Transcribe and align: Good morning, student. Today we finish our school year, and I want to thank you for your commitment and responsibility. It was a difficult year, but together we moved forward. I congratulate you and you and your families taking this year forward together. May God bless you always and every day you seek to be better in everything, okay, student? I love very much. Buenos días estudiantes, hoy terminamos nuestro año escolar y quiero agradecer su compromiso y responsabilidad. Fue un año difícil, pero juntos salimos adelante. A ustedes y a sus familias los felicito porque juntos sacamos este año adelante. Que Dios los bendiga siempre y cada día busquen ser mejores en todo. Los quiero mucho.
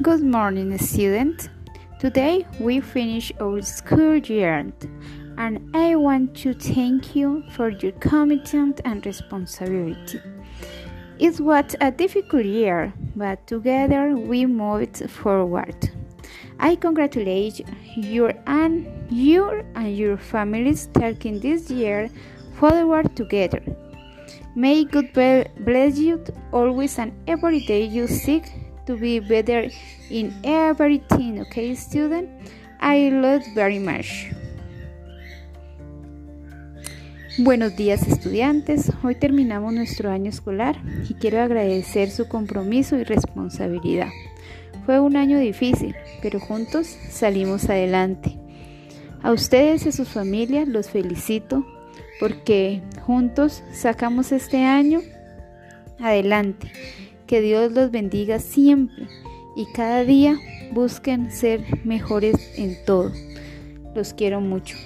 Good 0.00 0.22
morning, 0.22 0.78
student. 0.78 1.50
Today 1.98 2.46
we 2.60 2.78
finish 2.78 3.32
our 3.40 3.60
school 3.62 4.18
year, 4.18 4.72
and 5.36 5.70
I 5.74 5.96
want 5.96 6.36
to 6.36 6.54
thank 6.54 7.16
you 7.16 7.42
for 7.50 7.70
your 7.70 7.90
commitment 7.98 8.80
and 8.84 9.04
responsibility. 9.04 10.20
It 11.18 11.40
was 11.40 11.74
a 11.80 11.90
difficult 11.90 12.44
year, 12.44 12.92
but 13.16 13.44
together 13.48 14.14
we 14.14 14.46
moved 14.46 15.10
forward. 15.10 15.90
I 16.60 16.76
congratulate 16.76 17.66
you 17.96 18.30
and 18.46 18.86
you 19.10 19.64
and 19.74 19.96
your 19.96 20.16
families 20.16 20.88
taking 20.94 21.40
this 21.40 21.72
year 21.72 22.08
forward 22.54 23.16
together. 23.16 23.62
May 24.54 24.84
God 24.84 25.12
bless 25.12 25.98
you 25.98 26.22
always 26.52 27.00
and 27.00 27.12
every 27.26 27.66
day 27.66 27.82
you 27.82 28.06
seek 28.06 28.44
to 28.88 28.96
be 28.96 29.20
better 29.20 29.70
in 30.10 30.34
everything, 30.42 31.40
okay, 31.40 31.74
student? 31.74 32.26
I 32.80 33.10
love 33.10 33.42
very 33.54 33.78
much. 33.78 34.32
Buenos 37.36 37.76
días 37.76 38.08
estudiantes, 38.08 38.90
hoy 39.04 39.14
terminamos 39.14 39.74
nuestro 39.74 40.10
año 40.10 40.30
escolar 40.30 40.80
y 41.08 41.14
quiero 41.14 41.42
agradecer 41.42 42.10
su 42.10 42.28
compromiso 42.28 42.96
y 42.96 43.04
responsabilidad. 43.04 44.08
Fue 44.86 44.98
un 45.00 45.16
año 45.16 45.38
difícil, 45.38 45.94
pero 46.22 46.40
juntos 46.40 46.86
salimos 47.10 47.68
adelante. 47.68 48.38
A 49.22 49.32
ustedes 49.32 49.84
y 49.84 49.90
a 49.90 49.92
sus 49.92 50.08
familias 50.08 50.66
los 50.66 50.88
felicito 50.88 51.66
porque 52.18 52.80
juntos 53.02 53.62
sacamos 53.70 54.32
este 54.32 54.64
año 54.64 55.02
adelante. 56.00 56.72
Que 57.28 57.42
Dios 57.42 57.72
los 57.72 57.90
bendiga 57.90 58.40
siempre 58.40 59.06
y 59.54 59.66
cada 59.66 60.02
día 60.02 60.38
busquen 60.72 61.30
ser 61.30 61.62
mejores 61.84 62.34
en 62.56 62.74
todo. 62.86 63.12
Los 63.94 64.14
quiero 64.14 64.40
mucho. 64.40 64.76